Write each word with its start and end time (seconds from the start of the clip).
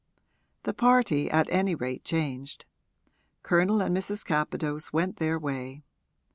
The 0.63 0.73
party 0.73 1.29
at 1.29 1.47
any 1.51 1.75
rate 1.75 2.03
changed: 2.03 2.65
Colonel 3.43 3.81
and 3.81 3.95
Mrs. 3.95 4.25
Capadose 4.25 4.91
went 4.91 5.17
their 5.17 5.37
way. 5.37 5.83